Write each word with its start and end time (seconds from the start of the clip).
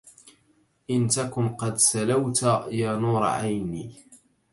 إن 0.89 1.07
تكن 1.07 1.49
قد 1.49 1.77
سلوت 1.77 2.43
يا 2.71 2.95
نور 2.95 3.23
عيني 3.25 3.93